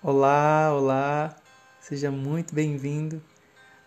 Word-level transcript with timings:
Olá, 0.00 0.72
olá, 0.72 1.36
seja 1.80 2.08
muito 2.08 2.54
bem-vindo 2.54 3.20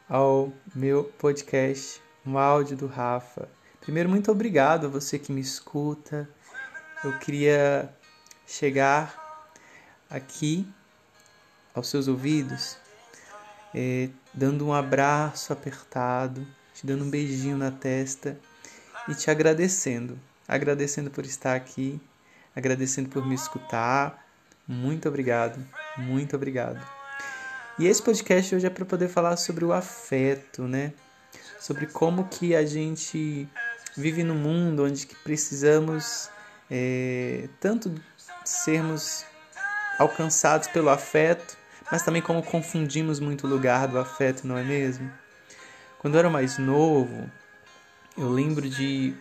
ao 0.10 0.52
meu 0.76 1.06
podcast, 1.06 2.02
um 2.26 2.38
áudio 2.38 2.75
do 2.75 2.85
Rafa. 2.85 3.48
Primeiro, 3.80 4.09
muito 4.09 4.29
obrigado 4.29 4.87
a 4.87 4.89
você 4.89 5.17
que 5.17 5.32
me 5.32 5.39
escuta. 5.39 6.29
Eu 7.01 7.17
queria 7.19 7.95
chegar 8.45 9.47
aqui 10.09 10.68
aos 11.74 11.88
seus 11.88 12.10
ouvidos, 12.10 12.75
eh, 13.73 14.09
dando 14.34 14.68
um 14.68 14.73
abraço 14.73 15.54
apertado, 15.54 16.46
te 16.73 16.86
dando 16.86 17.05
um 17.05 17.09
beijinho 17.09 17.57
na 17.57 17.71
testa 17.71 18.38
e 19.07 19.16
te 19.16 19.32
agradecendo. 19.32 20.20
Agradecendo 20.46 21.09
por 21.09 21.23
estar 21.23 21.55
aqui, 21.55 22.02
agradecendo 22.54 23.07
por 23.07 23.25
me 23.25 23.34
escutar. 23.34 24.28
Muito 24.68 25.07
obrigado. 25.07 25.66
Muito 26.02 26.36
obrigado. 26.36 26.82
E 27.78 27.88
esse 27.88 28.02
podcast 28.02 28.55
hoje 28.55 28.66
é 28.66 28.70
para 28.70 28.86
poder 28.86 29.08
falar 29.08 29.38
sobre 29.38 29.64
o 29.64 29.72
afeto, 29.72 30.64
né? 30.64 30.94
Sobre 31.59 31.86
como 31.86 32.28
que 32.28 32.55
a 32.55 32.66
gente 32.66 33.48
vive 33.96 34.23
num 34.23 34.36
mundo 34.36 34.84
onde 34.84 35.06
precisamos 35.23 36.30
é, 36.70 37.48
tanto 37.59 37.94
sermos 38.44 39.26
alcançados 40.00 40.68
pelo 40.68 40.90
afeto, 40.90 41.56
mas 41.92 42.02
também 42.02 42.22
como 42.22 42.42
confundimos 42.42 43.20
muito 43.20 43.45
o 43.45 43.50
lugar 43.50 43.88
do 43.88 44.00
afeto, 44.00 44.48
não 44.48 44.58
é 44.58 44.64
mesmo? 44.64 45.12
Quando 46.00 46.16
eu 46.16 46.20
era 46.20 46.30
mais 46.30 46.58
novo, 46.58 47.30
eu 48.18 48.30
lembro 48.30 48.68
de 48.68 49.14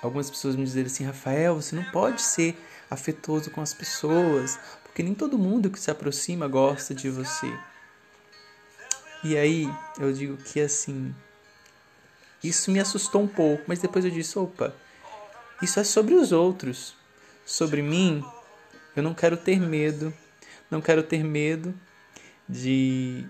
algumas 0.00 0.30
pessoas 0.30 0.54
me 0.54 0.64
dizerem 0.64 0.86
assim, 0.86 1.04
Rafael, 1.04 1.56
você 1.56 1.74
não 1.74 1.84
pode 1.84 2.22
ser 2.22 2.56
afetuoso 2.90 3.50
com 3.50 3.60
as 3.60 3.72
pessoas, 3.72 4.58
porque 4.92 5.02
nem 5.02 5.14
todo 5.14 5.38
mundo 5.38 5.70
que 5.70 5.80
se 5.80 5.90
aproxima 5.90 6.46
gosta 6.46 6.94
de 6.94 7.08
você. 7.08 7.50
E 9.24 9.38
aí 9.38 9.66
eu 9.98 10.12
digo 10.12 10.36
que 10.36 10.60
assim, 10.60 11.14
isso 12.44 12.70
me 12.70 12.78
assustou 12.78 13.22
um 13.22 13.26
pouco, 13.26 13.64
mas 13.66 13.78
depois 13.78 14.04
eu 14.04 14.10
disse: 14.10 14.38
opa, 14.38 14.74
isso 15.62 15.80
é 15.80 15.84
sobre 15.84 16.14
os 16.14 16.30
outros. 16.30 16.94
Sobre 17.46 17.80
mim, 17.80 18.22
eu 18.94 19.02
não 19.02 19.14
quero 19.14 19.34
ter 19.34 19.58
medo, 19.58 20.12
não 20.70 20.82
quero 20.82 21.02
ter 21.02 21.24
medo 21.24 21.74
de 22.46 23.24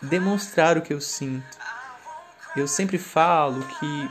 demonstrar 0.00 0.78
o 0.78 0.82
que 0.82 0.94
eu 0.94 1.02
sinto. 1.02 1.58
Eu 2.56 2.66
sempre 2.66 2.96
falo 2.96 3.62
que 3.78 4.10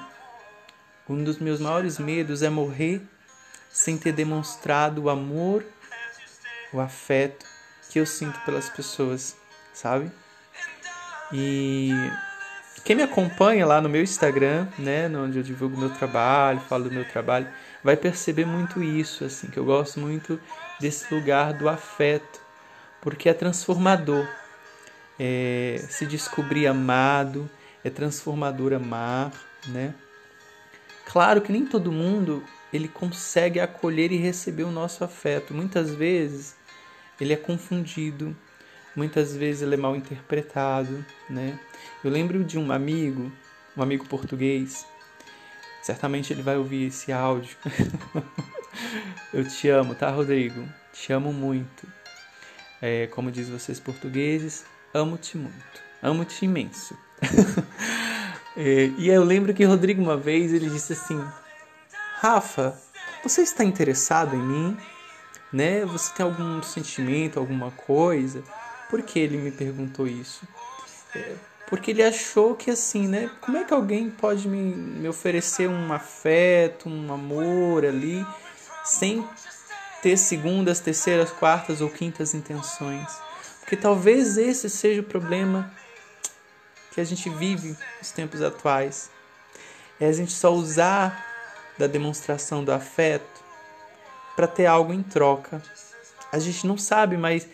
um 1.10 1.24
dos 1.24 1.40
meus 1.40 1.60
maiores 1.60 1.98
medos 1.98 2.44
é 2.44 2.52
morrer 2.52 3.02
sem 3.72 3.98
ter 3.98 4.12
demonstrado 4.12 5.02
o 5.02 5.10
amor 5.10 5.66
o 6.74 6.80
afeto 6.80 7.46
que 7.90 8.00
eu 8.00 8.06
sinto 8.06 8.40
pelas 8.42 8.70
pessoas, 8.70 9.38
sabe? 9.74 10.12
E 11.32 11.92
quem 12.84 12.96
me 12.96 13.04
acompanha 13.04 13.66
lá 13.66 13.80
no 13.80 13.88
meu 13.88 14.02
Instagram, 14.02 14.68
né, 14.78 15.08
onde 15.10 15.38
eu 15.38 15.44
divulgo 15.44 15.78
meu 15.78 15.90
trabalho, 15.90 16.60
falo 16.62 16.86
do 16.86 16.92
meu 16.92 17.08
trabalho, 17.08 17.48
vai 17.84 17.96
perceber 17.96 18.46
muito 18.46 18.84
isso, 18.84 19.24
assim, 19.24 19.48
que 19.48 19.58
eu 19.58 19.64
gosto 19.64 20.00
muito 20.00 20.40
desse 20.80 21.14
lugar 21.14 21.54
do 21.54 21.70
afeto, 21.70 22.42
porque 23.02 23.30
é 23.30 23.34
transformador. 23.34 24.28
É, 25.20 25.86
se 25.90 26.06
descobrir 26.06 26.68
amado, 26.68 27.50
é 27.84 27.90
transformador 27.90 28.74
amar, 28.74 29.32
né? 29.68 29.94
Claro 31.06 31.42
que 31.42 31.52
nem 31.52 31.66
todo 31.66 31.92
mundo 31.92 32.44
ele 32.74 32.88
consegue 32.88 33.60
acolher 33.60 34.12
e 34.12 34.18
receber 34.18 34.64
o 34.64 34.72
nosso 34.72 35.04
afeto. 35.04 35.54
Muitas 35.54 35.94
vezes 35.94 36.56
ele 37.20 37.34
é 37.34 37.38
confundido, 37.38 38.36
muitas 38.96 39.36
vezes 39.36 39.62
ele 39.62 39.76
é 39.76 39.78
mal 39.78 39.96
interpretado, 39.96 41.06
né? 41.30 41.60
Eu 42.04 42.12
lembro 42.12 42.44
de 42.44 42.58
um 42.58 42.72
amigo, 42.72 43.32
um 43.76 43.82
amigo 43.82 44.08
português, 44.08 44.86
certamente 45.82 46.32
ele 46.32 46.42
vai 46.42 46.58
ouvir 46.58 46.88
esse 46.88 47.12
áudio. 47.12 47.56
Eu 49.34 49.48
te 49.48 49.68
amo, 49.70 49.96
tá, 49.96 50.10
Rodrigo? 50.10 50.68
Te 50.92 51.12
amo 51.12 51.34
muito. 51.34 51.88
É, 52.82 53.08
como 53.08 53.32
diz 53.32 53.50
vocês 53.50 53.80
portugueses, 53.80 54.66
amo-te 54.94 55.38
muito, 55.38 55.82
amo-te 56.02 56.46
imenso. 56.46 56.98
é, 58.58 58.92
e 58.98 59.08
eu 59.10 59.24
lembro 59.24 59.54
que 59.54 59.64
Rodrigo 59.64 60.02
uma 60.02 60.18
vez 60.18 60.54
ele 60.54 60.70
disse 60.70 60.94
assim: 60.94 61.20
Rafa, 62.20 62.78
você 63.24 63.42
está 63.42 63.64
interessado 63.64 64.36
em 64.36 64.42
mim? 64.42 64.78
Né? 65.54 65.86
Você 65.86 66.12
tem 66.14 66.26
algum 66.26 66.62
sentimento, 66.64 67.40
alguma 67.40 67.70
coisa? 67.70 68.44
Por 68.90 69.04
que 69.04 69.20
ele 69.20 69.38
me 69.38 69.52
perguntou 69.52 70.08
isso? 70.08 70.48
É, 71.16 71.36
porque 71.68 71.92
ele 71.92 72.04
achou 72.04 72.56
que 72.56 72.72
assim, 72.72 73.08
né? 73.08 73.30
Como 73.40 73.58
é 73.58 73.64
que 73.64 73.74
alguém 73.74 74.10
pode 74.10 74.48
me, 74.48 74.76
me 74.76 75.08
oferecer 75.08 75.70
um 75.70 75.94
afeto, 75.94 76.90
um 76.90 77.14
amor 77.14 77.86
ali, 77.86 78.26
sem 78.84 79.26
ter 80.02 80.18
segundas, 80.18 80.80
terceiras, 80.80 81.32
quartas 81.32 81.80
ou 81.80 81.90
quintas 81.90 82.34
intenções? 82.34 83.08
Porque 83.60 83.78
talvez 83.78 84.38
esse 84.38 84.70
seja 84.70 85.02
o 85.02 85.06
problema 85.06 85.72
que 86.92 87.00
a 87.00 87.04
gente 87.04 87.30
vive 87.30 87.78
nos 88.00 88.12
tempos 88.12 88.42
atuais. 88.42 89.10
É 90.00 90.08
a 90.08 90.12
gente 90.12 90.32
só 90.32 90.52
usar 90.54 91.26
da 91.78 91.88
demonstração 91.88 92.64
do 92.64 92.72
afeto 92.72 93.43
para 94.36 94.48
ter 94.48 94.66
algo 94.66 94.94
em 94.94 95.04
troca. 95.04 95.62
A 96.32 96.40
gente 96.40 96.66
não 96.66 96.78
sabe 96.78 97.18
mais 97.18 97.48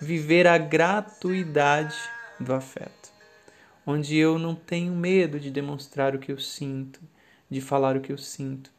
viver 0.00 0.46
a 0.46 0.58
gratuidade 0.58 1.96
do 2.38 2.52
afeto, 2.52 3.12
onde 3.86 4.16
eu 4.16 4.38
não 4.38 4.54
tenho 4.54 4.92
medo 4.94 5.38
de 5.40 5.50
demonstrar 5.50 6.14
o 6.14 6.18
que 6.18 6.32
eu 6.32 6.38
sinto, 6.38 7.00
de 7.48 7.60
falar 7.60 7.96
o 7.96 8.00
que 8.00 8.12
eu 8.12 8.18
sinto, 8.18 8.70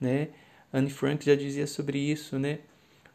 né? 0.00 0.28
Anne 0.72 0.90
Frank 0.90 1.24
já 1.24 1.34
dizia 1.34 1.66
sobre 1.66 1.98
isso, 1.98 2.38
né? 2.38 2.58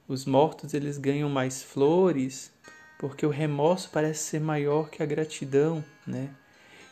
Os 0.08 0.26
mortos 0.26 0.74
eles 0.74 0.98
ganham 0.98 1.30
mais 1.30 1.62
flores 1.62 2.52
porque 2.98 3.26
o 3.26 3.30
remorso 3.30 3.90
parece 3.92 4.24
ser 4.24 4.40
maior 4.40 4.90
que 4.90 5.02
a 5.02 5.06
gratidão, 5.06 5.84
né? 6.06 6.30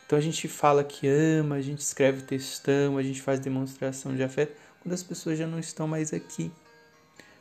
Então 0.04 0.18
a 0.18 0.22
gente 0.22 0.48
fala 0.48 0.82
que 0.82 1.06
ama, 1.06 1.54
a 1.54 1.60
gente 1.60 1.80
escreve 1.80 2.22
textão, 2.22 2.98
a 2.98 3.02
gente 3.02 3.22
faz 3.22 3.40
demonstração 3.40 4.14
de 4.14 4.22
afeto 4.22 4.56
quando 4.80 4.92
as 4.92 5.02
pessoas 5.02 5.38
já 5.38 5.46
não 5.46 5.58
estão 5.58 5.86
mais 5.86 6.12
aqui 6.12 6.50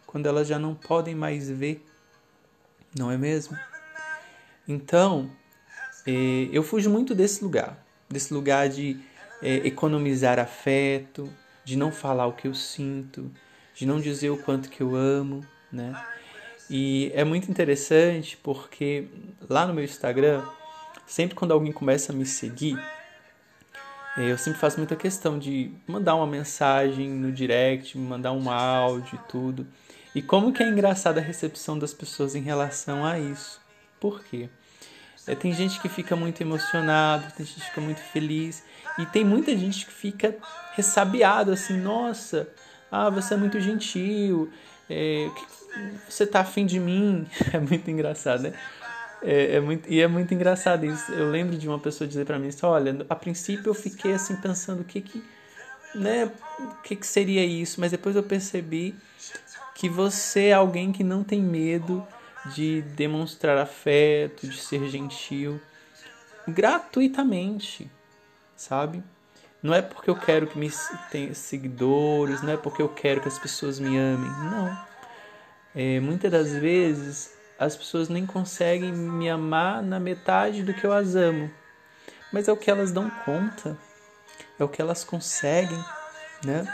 quando 0.09 0.25
elas 0.25 0.47
já 0.47 0.57
não 0.57 0.73
podem 0.73 1.13
mais 1.13 1.47
ver, 1.47 1.85
não 2.97 3.11
é 3.11 3.17
mesmo? 3.17 3.55
Então, 4.67 5.29
é, 6.03 6.49
eu 6.51 6.63
fujo 6.63 6.89
muito 6.89 7.13
desse 7.13 7.43
lugar, 7.43 7.77
desse 8.09 8.33
lugar 8.33 8.69
de 8.69 8.99
é, 9.39 9.57
economizar 9.67 10.39
afeto, 10.39 11.31
de 11.63 11.77
não 11.77 11.91
falar 11.91 12.25
o 12.25 12.33
que 12.33 12.47
eu 12.47 12.55
sinto, 12.55 13.31
de 13.75 13.85
não 13.85 14.01
dizer 14.01 14.31
o 14.31 14.37
quanto 14.37 14.67
que 14.69 14.81
eu 14.81 14.95
amo, 14.95 15.45
né? 15.71 15.93
E 16.67 17.11
é 17.13 17.23
muito 17.23 17.51
interessante 17.51 18.35
porque 18.41 19.07
lá 19.47 19.67
no 19.67 19.75
meu 19.75 19.83
Instagram, 19.83 20.43
sempre 21.05 21.35
quando 21.35 21.51
alguém 21.51 21.71
começa 21.71 22.11
a 22.11 22.15
me 22.15 22.25
seguir, 22.25 22.79
é, 24.17 24.31
eu 24.31 24.39
sempre 24.39 24.59
faço 24.59 24.77
muita 24.77 24.95
questão 24.95 25.37
de 25.37 25.71
mandar 25.85 26.15
uma 26.15 26.25
mensagem 26.25 27.07
no 27.07 27.31
direct, 27.31 27.95
mandar 27.95 28.31
um 28.31 28.49
áudio 28.49 29.13
e 29.23 29.29
tudo. 29.29 29.67
E 30.13 30.21
como 30.21 30.51
que 30.51 30.63
é 30.63 30.67
engraçada 30.67 31.19
a 31.19 31.23
recepção 31.23 31.77
das 31.77 31.93
pessoas 31.93 32.35
em 32.35 32.41
relação 32.41 33.05
a 33.05 33.19
isso. 33.19 33.61
Por 33.99 34.23
quê? 34.23 34.49
É, 35.27 35.35
tem 35.35 35.53
gente 35.53 35.79
que 35.79 35.87
fica 35.87 36.15
muito 36.15 36.41
emocionado, 36.41 37.31
tem 37.33 37.45
gente 37.45 37.59
que 37.59 37.67
fica 37.67 37.81
muito 37.81 38.01
feliz 38.01 38.63
e 38.97 39.05
tem 39.05 39.23
muita 39.23 39.55
gente 39.55 39.85
que 39.85 39.91
fica 39.91 40.35
ressabiado 40.73 41.51
assim, 41.51 41.77
nossa, 41.77 42.49
ah, 42.91 43.09
você 43.09 43.35
é 43.35 43.37
muito 43.37 43.59
gentil, 43.59 44.51
é, 44.89 45.29
você 46.07 46.25
tá 46.25 46.39
afim 46.39 46.65
de 46.65 46.79
mim, 46.79 47.27
é 47.53 47.59
muito 47.59 47.89
engraçado, 47.91 48.43
né? 48.43 48.53
É, 49.21 49.57
é, 49.57 49.59
muito, 49.59 49.87
e 49.91 50.01
é 50.01 50.07
muito 50.07 50.33
engraçado 50.33 50.85
isso. 50.85 51.11
Eu 51.11 51.29
lembro 51.29 51.57
de 51.57 51.67
uma 51.67 51.77
pessoa 51.77 52.07
dizer 52.07 52.25
para 52.25 52.39
mim 52.39 52.47
assim, 52.47 52.65
olha, 52.65 53.05
a 53.09 53.15
princípio 53.15 53.69
eu 53.69 53.73
fiquei 53.73 54.13
assim 54.13 54.35
pensando 54.37 54.81
o 54.81 54.83
que 54.83 55.01
que, 55.01 55.23
né, 55.93 56.31
o 56.59 56.81
que 56.83 56.95
que 56.95 57.07
seria 57.07 57.45
isso, 57.45 57.79
mas 57.79 57.91
depois 57.91 58.15
eu 58.15 58.23
percebi 58.23 58.95
que 59.75 59.89
você 59.89 60.47
é 60.47 60.53
alguém 60.53 60.91
que 60.91 61.03
não 61.03 61.23
tem 61.23 61.41
medo 61.41 62.05
de 62.45 62.81
demonstrar 62.81 63.57
afeto, 63.57 64.47
de 64.47 64.57
ser 64.57 64.87
gentil 64.89 65.59
gratuitamente, 66.47 67.89
sabe? 68.55 69.03
Não 69.61 69.73
é 69.73 69.81
porque 69.81 70.09
eu 70.09 70.15
quero 70.15 70.47
que 70.47 70.57
me 70.57 70.71
tenha 71.11 71.33
seguidores, 71.33 72.41
não 72.41 72.53
é 72.53 72.57
porque 72.57 72.81
eu 72.81 72.89
quero 72.89 73.21
que 73.21 73.27
as 73.27 73.37
pessoas 73.37 73.79
me 73.79 73.97
amem, 73.97 74.31
não. 74.49 74.77
É, 75.75 75.99
muitas 75.99 76.31
das 76.31 76.51
vezes 76.53 77.33
as 77.57 77.75
pessoas 77.75 78.07
nem 78.07 78.25
conseguem 78.25 78.91
me 78.91 79.29
amar 79.29 79.83
na 79.83 79.99
metade 79.99 80.63
do 80.63 80.73
que 80.73 80.85
eu 80.85 80.93
as 80.93 81.15
amo, 81.15 81.51
mas 82.31 82.47
é 82.47 82.51
o 82.51 82.57
que 82.57 82.71
elas 82.71 82.91
dão 82.91 83.09
conta, 83.25 83.77
é 84.59 84.63
o 84.63 84.67
que 84.69 84.81
elas 84.81 85.03
conseguem, 85.03 85.83
né? 86.43 86.67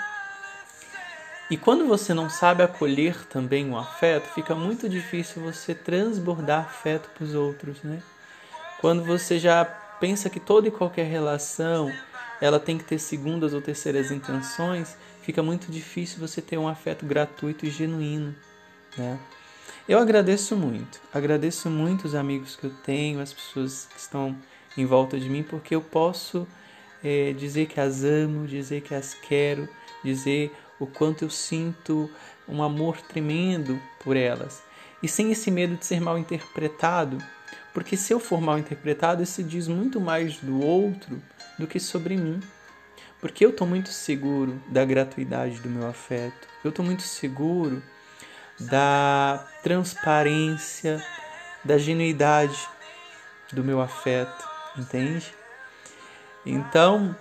E 1.49 1.55
quando 1.57 1.87
você 1.87 2.13
não 2.13 2.27
sabe 2.27 2.63
acolher 2.63 3.27
também 3.27 3.69
o 3.69 3.77
afeto, 3.77 4.33
fica 4.33 4.55
muito 4.55 4.89
difícil 4.89 5.43
você 5.43 5.75
transbordar 5.75 6.61
afeto 6.61 7.09
para 7.13 7.23
os 7.23 7.35
outros, 7.35 7.83
né? 7.83 8.01
Quando 8.81 9.03
você 9.03 9.37
já 9.37 9.63
pensa 9.63 10.29
que 10.29 10.39
toda 10.39 10.67
e 10.67 10.71
qualquer 10.71 11.05
relação 11.05 11.91
ela 12.41 12.59
tem 12.59 12.77
que 12.77 12.83
ter 12.83 12.99
segundas 12.99 13.53
ou 13.53 13.61
terceiras 13.61 14.11
intenções, 14.11 14.97
fica 15.21 15.41
muito 15.41 15.71
difícil 15.71 16.19
você 16.19 16.41
ter 16.41 16.57
um 16.57 16.67
afeto 16.67 17.05
gratuito 17.05 17.65
e 17.65 17.69
genuíno, 17.69 18.35
né? 18.97 19.19
Eu 19.88 19.99
agradeço 19.99 20.55
muito, 20.55 20.99
agradeço 21.13 21.69
muito 21.69 22.05
os 22.05 22.15
amigos 22.15 22.55
que 22.55 22.65
eu 22.65 22.71
tenho, 22.83 23.21
as 23.21 23.31
pessoas 23.31 23.88
que 23.93 23.99
estão 23.99 24.35
em 24.75 24.85
volta 24.85 25.19
de 25.19 25.29
mim, 25.29 25.43
porque 25.43 25.75
eu 25.75 25.81
posso 25.81 26.47
é, 27.05 27.33
dizer 27.33 27.67
que 27.67 27.79
as 27.79 28.03
amo, 28.03 28.47
dizer 28.47 28.81
que 28.81 28.95
as 28.95 29.13
quero, 29.13 29.69
dizer 30.03 30.51
o 30.79 30.87
quanto 30.87 31.23
eu 31.23 31.29
sinto 31.29 32.09
um 32.49 32.63
amor 32.63 32.99
tremendo 32.99 33.79
por 34.03 34.17
elas. 34.17 34.63
E 35.03 35.07
sem 35.07 35.31
esse 35.31 35.51
medo 35.51 35.75
de 35.75 35.85
ser 35.85 36.01
mal 36.01 36.17
interpretado, 36.17 37.19
porque 37.75 37.95
se 37.95 38.11
eu 38.11 38.19
for 38.19 38.41
mal 38.41 38.57
interpretado, 38.57 39.21
isso 39.21 39.43
diz 39.43 39.67
muito 39.67 40.01
mais 40.01 40.37
do 40.37 40.59
outro 40.59 41.21
do 41.59 41.67
que 41.67 41.79
sobre 41.79 42.17
mim. 42.17 42.39
Porque 43.21 43.45
eu 43.45 43.51
estou 43.51 43.67
muito 43.67 43.89
seguro 43.89 44.59
da 44.67 44.83
gratuidade 44.83 45.59
do 45.59 45.69
meu 45.69 45.87
afeto, 45.87 46.47
eu 46.63 46.69
estou 46.69 46.83
muito 46.83 47.03
seguro 47.03 47.83
da 48.59 49.47
transparência, 49.61 51.03
da 51.63 51.77
genuidade 51.77 52.57
do 53.51 53.63
meu 53.63 53.79
afeto, 53.79 54.47
entende? 54.75 55.33
Então, 56.45 57.15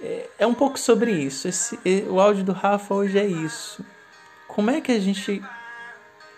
é, 0.00 0.28
é 0.40 0.46
um 0.46 0.54
pouco 0.54 0.78
sobre 0.78 1.12
isso. 1.12 1.48
Esse, 1.48 1.78
o 2.08 2.20
áudio 2.20 2.44
do 2.44 2.52
Rafa 2.52 2.94
hoje 2.94 3.18
é 3.18 3.26
isso. 3.26 3.84
Como 4.48 4.70
é 4.70 4.80
que 4.80 4.92
a 4.92 4.98
gente 4.98 5.42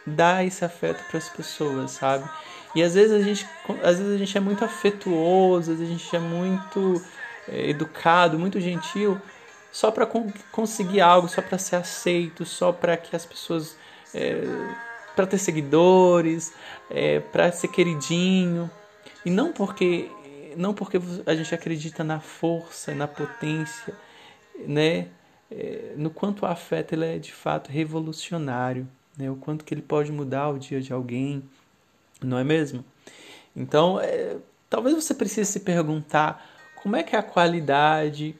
dá 0.06 0.44
esse 0.44 0.64
afeto 0.64 1.02
para 1.08 1.18
as 1.18 1.28
pessoas, 1.28 1.92
sabe? 1.92 2.28
E 2.74 2.82
às 2.82 2.94
vezes 2.94 3.12
a 3.12 3.24
gente, 3.24 3.48
às 3.82 3.98
vezes 3.98 4.14
a 4.14 4.18
gente 4.18 4.36
é 4.36 4.40
muito 4.40 4.64
afetuoso, 4.64 5.72
às 5.72 5.78
vezes 5.78 5.94
a 5.94 5.96
gente 5.98 6.16
é 6.16 6.18
muito 6.18 7.02
é, 7.48 7.70
educado, 7.70 8.38
muito 8.38 8.60
gentil, 8.60 9.20
só 9.72 9.90
para 9.90 10.06
con 10.06 10.30
conseguir 10.52 11.00
algo, 11.00 11.28
só 11.28 11.40
para 11.40 11.58
ser 11.58 11.76
aceito, 11.76 12.44
só 12.44 12.72
para 12.72 12.96
que 12.96 13.14
as 13.14 13.24
pessoas 13.24 13.76
é, 14.12 14.42
para 15.14 15.26
ter 15.26 15.38
seguidores, 15.38 16.52
é, 16.90 17.20
para 17.20 17.50
ser 17.52 17.68
queridinho. 17.68 18.70
E 19.24 19.30
não 19.30 19.52
porque 19.52 20.10
não 20.56 20.74
porque 20.74 20.98
a 21.26 21.34
gente 21.34 21.54
acredita 21.54 22.04
na 22.04 22.20
força, 22.20 22.94
na 22.94 23.06
potência, 23.08 23.94
né? 24.66 25.08
É, 25.50 25.94
no 25.96 26.10
quanto 26.10 26.42
o 26.42 26.46
afeto 26.46 26.94
ele 26.94 27.04
é 27.04 27.18
de 27.18 27.32
fato 27.32 27.70
revolucionário, 27.70 28.88
né? 29.16 29.30
O 29.30 29.36
quanto 29.36 29.64
que 29.64 29.74
ele 29.74 29.82
pode 29.82 30.10
mudar 30.10 30.50
o 30.50 30.58
dia 30.58 30.80
de 30.80 30.92
alguém, 30.92 31.42
não 32.22 32.38
é 32.38 32.44
mesmo? 32.44 32.84
Então, 33.54 34.00
é, 34.00 34.36
talvez 34.68 34.94
você 34.94 35.14
precise 35.14 35.52
se 35.52 35.60
perguntar 35.60 36.44
como 36.82 36.96
é 36.96 37.02
que 37.02 37.14
é 37.14 37.18
a 37.18 37.22
qualidade, 37.22 38.34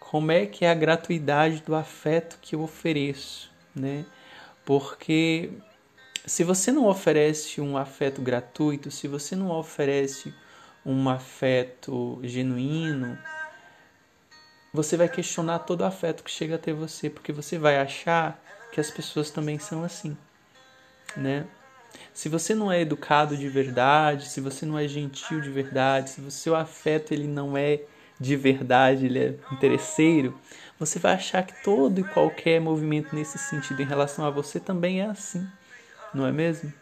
como 0.00 0.32
é 0.32 0.46
que 0.46 0.64
é 0.64 0.70
a 0.70 0.74
gratuidade 0.74 1.62
do 1.62 1.74
afeto 1.74 2.38
que 2.40 2.54
eu 2.54 2.62
ofereço, 2.62 3.50
né? 3.74 4.04
Porque 4.64 5.50
se 6.26 6.44
você 6.44 6.70
não 6.70 6.86
oferece 6.86 7.60
um 7.60 7.76
afeto 7.76 8.20
gratuito, 8.20 8.90
se 8.90 9.08
você 9.08 9.34
não 9.34 9.50
oferece 9.50 10.34
um 10.90 11.08
afeto 11.10 12.18
genuíno, 12.22 13.18
você 14.72 14.96
vai 14.96 15.08
questionar 15.08 15.60
todo 15.60 15.82
o 15.82 15.84
afeto 15.84 16.24
que 16.24 16.30
chega 16.30 16.54
até 16.54 16.72
você, 16.72 17.10
porque 17.10 17.30
você 17.30 17.58
vai 17.58 17.78
achar 17.78 18.42
que 18.72 18.80
as 18.80 18.90
pessoas 18.90 19.30
também 19.30 19.58
são 19.58 19.84
assim, 19.84 20.16
né? 21.14 21.46
Se 22.14 22.28
você 22.28 22.54
não 22.54 22.72
é 22.72 22.80
educado 22.80 23.36
de 23.36 23.48
verdade, 23.48 24.28
se 24.28 24.40
você 24.40 24.64
não 24.64 24.78
é 24.78 24.88
gentil 24.88 25.40
de 25.40 25.50
verdade, 25.50 26.10
se 26.10 26.20
o 26.22 26.30
seu 26.30 26.54
afeto 26.56 27.12
ele 27.12 27.26
não 27.26 27.56
é 27.56 27.82
de 28.18 28.34
verdade, 28.34 29.06
ele 29.06 29.18
é 29.18 29.34
interesseiro, 29.52 30.38
você 30.78 30.98
vai 30.98 31.14
achar 31.14 31.42
que 31.44 31.62
todo 31.62 32.00
e 32.00 32.04
qualquer 32.04 32.60
movimento 32.60 33.14
nesse 33.14 33.38
sentido 33.38 33.80
em 33.82 33.86
relação 33.86 34.24
a 34.24 34.30
você 34.30 34.58
também 34.58 35.02
é 35.02 35.06
assim, 35.06 35.46
não 36.14 36.26
é 36.26 36.32
mesmo? 36.32 36.72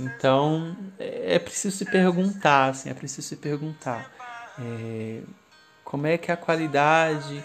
Então 0.00 0.76
é, 0.98 1.34
é 1.34 1.38
preciso 1.38 1.76
se 1.76 1.84
perguntar, 1.84 2.70
assim, 2.70 2.88
é 2.88 2.94
preciso 2.94 3.28
se 3.28 3.36
perguntar 3.36 4.10
é, 4.58 5.20
como 5.84 6.06
é 6.06 6.16
que 6.16 6.32
a 6.32 6.36
qualidade 6.36 7.44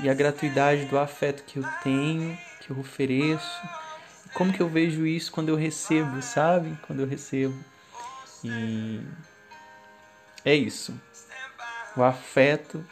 e, 0.00 0.04
e 0.04 0.10
a 0.10 0.14
gratuidade 0.14 0.86
do 0.86 0.98
afeto 0.98 1.44
que 1.44 1.58
eu 1.58 1.64
tenho, 1.82 2.36
que 2.60 2.70
eu 2.70 2.78
ofereço, 2.78 3.62
como 4.34 4.52
que 4.52 4.60
eu 4.60 4.68
vejo 4.68 5.06
isso 5.06 5.30
quando 5.30 5.50
eu 5.50 5.56
recebo, 5.56 6.20
sabe? 6.20 6.76
Quando 6.86 7.00
eu 7.00 7.06
recebo. 7.06 7.56
E 8.44 9.00
é 10.44 10.54
isso. 10.54 10.98
O 11.96 12.02
afeto, 12.02 12.84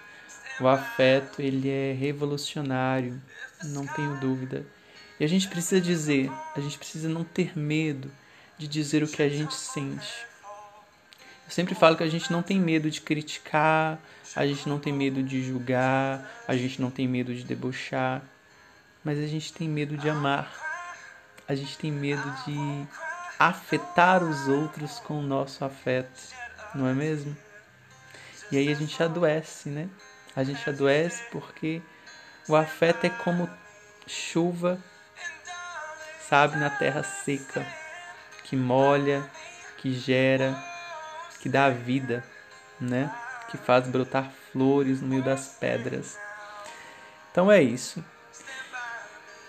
o 0.61 0.69
afeto, 0.69 1.43
ele 1.43 1.69
é 1.69 1.93
revolucionário, 1.93 3.21
não 3.65 3.87
tenho 3.87 4.17
dúvida. 4.21 4.65
E 5.19 5.25
a 5.25 5.29
gente 5.29 5.49
precisa 5.49 5.81
dizer, 5.81 6.31
a 6.57 6.61
gente 6.61 6.79
precisa 6.79 7.09
não 7.09 7.25
ter 7.25 7.59
medo 7.59 8.11
de 8.59 8.69
dizer 8.69 9.03
o 9.03 9.09
que 9.09 9.23
a 9.23 9.29
gente 9.29 9.55
sente. 9.55 10.27
Eu 11.45 11.51
sempre 11.51 11.75
falo 11.75 11.97
que 11.97 12.03
a 12.03 12.09
gente 12.09 12.33
não 12.33 12.43
tem 12.43 12.59
medo 12.59 12.91
de 12.91 13.01
criticar, 13.01 13.99
a 14.35 14.47
gente 14.47 14.69
não 14.69 14.79
tem 14.79 14.93
medo 14.93 15.23
de 15.23 15.43
julgar, 15.43 16.29
a 16.49 16.57
gente 16.57 16.81
não 16.81 16.91
tem 16.91 17.07
medo 17.07 17.35
de 17.35 17.45
debochar, 17.45 18.23
mas 19.05 19.19
a 19.19 19.27
gente 19.27 19.53
tem 19.53 19.69
medo 19.69 19.97
de 19.97 20.09
amar. 20.09 20.51
A 21.47 21.55
gente 21.55 21.77
tem 21.77 21.93
medo 21.93 22.23
de 22.47 22.87
afetar 23.39 24.25
os 24.25 24.49
outros 24.49 24.99
com 25.01 25.19
o 25.19 25.23
nosso 25.23 25.65
afeto, 25.65 26.21
não 26.75 26.89
é 26.89 26.95
mesmo? 26.95 27.37
E 28.51 28.57
aí 28.57 28.73
a 28.73 28.75
gente 28.75 29.03
adoece, 29.03 29.69
né? 29.69 29.89
A 30.35 30.43
gente 30.43 30.69
adoece 30.69 31.23
porque 31.31 31.83
o 32.49 32.57
afeto 32.57 33.05
é 33.05 33.11
como 33.11 33.49
chuva, 34.07 34.79
sabe, 36.29 36.57
na 36.57 36.71
terra 36.71 37.03
seca, 37.03 37.67
que 38.55 38.57
molha, 38.57 39.29
que 39.79 39.93
gera, 39.93 40.57
que 41.41 41.49
dá 41.49 41.71
vida, 41.71 42.23
né? 42.81 43.13
Que 43.51 43.59
faz 43.59 43.89
brotar 43.89 44.31
flores 44.53 45.01
no 45.01 45.09
meio 45.09 45.25
das 45.25 45.57
pedras. 45.59 46.17
Então 47.33 47.51
é 47.51 47.61
isso. 47.61 48.05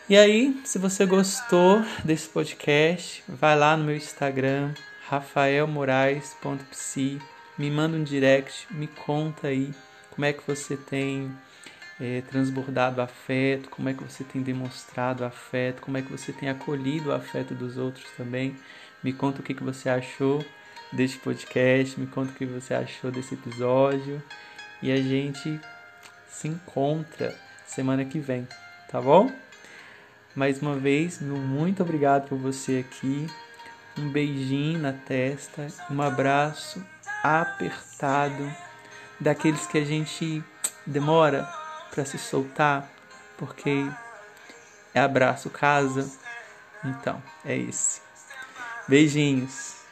E 0.10 0.18
aí, 0.18 0.60
se 0.66 0.80
você 0.80 1.06
gostou 1.06 1.86
desse 2.04 2.28
podcast, 2.30 3.24
vai 3.28 3.56
lá 3.56 3.78
no 3.78 3.84
meu 3.84 3.96
Instagram, 3.96 4.74
rafaelmorais.psi 5.08 7.22
me 7.58 7.72
manda 7.72 7.96
um 7.96 8.03
direct, 8.03 8.68
me 8.72 8.88
conta 8.88 9.50
aí 9.50 9.72
como 10.12 10.25
é 10.25 10.34
que 10.34 10.46
você 10.46 10.75
tem 10.75 11.32
é, 12.01 12.22
transbordado 12.29 13.01
afeto, 13.01 13.70
como 13.70 13.88
é 13.88 13.94
que 13.94 14.03
você 14.03 14.24
tem 14.24 14.41
demonstrado 14.41 15.24
afeto, 15.24 15.82
como 15.82 15.98
é 15.98 16.01
que 16.01 16.12
você 16.12 16.34
tem 16.34 16.50
acolhido 16.50 17.10
o 17.10 17.13
afeto 17.13 17.53
dos 17.53 17.77
outros 17.77 18.06
também. 18.18 18.56
Me 19.05 19.13
conta 19.13 19.39
o 19.39 19.43
que, 19.43 19.53
que 19.53 19.63
você 19.63 19.88
achou 19.88 20.43
deste 20.91 21.19
podcast, 21.19 22.00
me 22.00 22.07
conta 22.07 22.31
o 22.31 22.33
que 22.33 22.43
você 22.43 22.74
achou 22.74 23.12
desse 23.12 23.35
episódio 23.35 24.19
e 24.81 24.91
a 24.91 24.97
gente 24.97 25.62
se 26.27 26.47
encontra 26.47 27.39
semana 27.67 28.03
que 28.03 28.17
vem, 28.17 28.47
tá 28.89 29.00
bom? 29.00 29.31
Mais 30.35 30.59
uma 30.59 30.75
vez, 30.75 31.21
muito 31.21 31.83
obrigado 31.83 32.27
por 32.27 32.39
você 32.39 32.83
aqui. 32.83 33.27
Um 33.95 34.09
beijinho 34.09 34.79
na 34.79 34.91
testa, 34.91 35.67
um 35.91 36.01
abraço 36.01 36.83
apertado, 37.21 38.51
daqueles 39.19 39.67
que 39.67 39.77
a 39.77 39.85
gente 39.85 40.43
demora 40.83 41.47
para 41.91 42.05
se 42.05 42.17
soltar, 42.17 42.89
porque 43.38 43.88
é 44.95 45.00
abraço 45.00 45.51
casa. 45.51 46.12
Então, 46.83 47.21
é 47.45 47.55
esse. 47.55 48.04
Beijinhos. 48.88 49.85